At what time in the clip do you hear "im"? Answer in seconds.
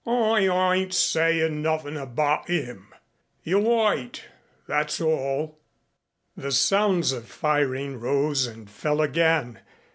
2.49-2.87